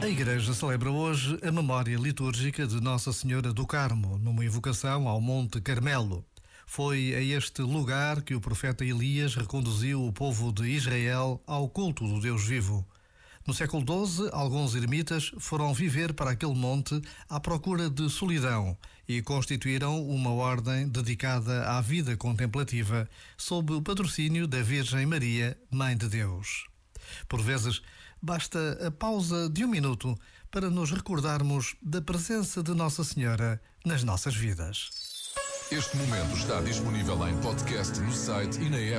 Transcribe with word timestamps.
A 0.00 0.06
Igreja 0.06 0.54
celebra 0.54 0.92
hoje 0.92 1.38
a 1.42 1.50
memória 1.50 1.96
litúrgica 1.96 2.66
de 2.66 2.80
Nossa 2.80 3.12
Senhora 3.12 3.52
do 3.52 3.66
Carmo, 3.66 4.16
numa 4.18 4.44
evocação 4.44 5.08
ao 5.08 5.20
Monte 5.20 5.60
Carmelo. 5.60 6.24
Foi 6.66 7.14
a 7.14 7.20
este 7.20 7.62
lugar 7.62 8.22
que 8.22 8.34
o 8.34 8.40
profeta 8.40 8.84
Elias 8.84 9.34
reconduziu 9.34 10.04
o 10.04 10.12
povo 10.12 10.52
de 10.52 10.68
Israel 10.68 11.42
ao 11.46 11.68
culto 11.68 12.06
do 12.06 12.20
Deus 12.20 12.44
vivo. 12.44 12.86
No 13.44 13.52
século 13.52 13.82
XII, 14.06 14.28
alguns 14.32 14.76
ermitas 14.76 15.32
foram 15.38 15.74
viver 15.74 16.12
para 16.12 16.30
aquele 16.30 16.54
monte 16.54 17.00
à 17.28 17.40
procura 17.40 17.90
de 17.90 18.08
solidão 18.08 18.78
e 19.08 19.20
constituíram 19.20 20.06
uma 20.06 20.30
ordem 20.30 20.88
dedicada 20.88 21.68
à 21.70 21.80
vida 21.80 22.16
contemplativa, 22.16 23.08
sob 23.36 23.72
o 23.72 23.82
patrocínio 23.82 24.46
da 24.46 24.62
Virgem 24.62 25.06
Maria, 25.06 25.58
Mãe 25.70 25.96
de 25.96 26.08
Deus. 26.08 26.68
Por 27.26 27.40
vezes, 27.40 27.80
basta 28.20 28.86
a 28.86 28.90
pausa 28.90 29.48
de 29.48 29.64
um 29.64 29.68
minuto 29.68 30.14
para 30.50 30.70
nos 30.70 30.90
recordarmos 30.90 31.76
da 31.82 32.00
presença 32.00 32.62
de 32.62 32.72
Nossa 32.72 33.04
Senhora 33.04 33.60
nas 33.84 34.02
nossas 34.02 34.34
vidas. 34.34 34.90
Este 35.70 35.96
momento 35.98 36.34
está 36.34 36.60
disponível 36.62 37.28
em 37.28 37.36
podcast 37.42 38.00
no 38.00 38.12
site 38.12 38.58
e 38.58 38.70
na 38.70 38.78
app. 38.78 38.96